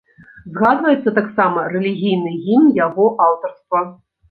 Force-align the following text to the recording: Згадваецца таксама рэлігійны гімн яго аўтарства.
Згадваецца 0.53 1.13
таксама 1.19 1.67
рэлігійны 1.75 2.31
гімн 2.47 2.75
яго 2.87 3.09
аўтарства. 3.29 3.87